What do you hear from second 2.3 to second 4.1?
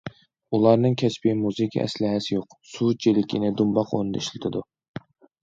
يوق، سۇ چېلىكىنى دۇمباق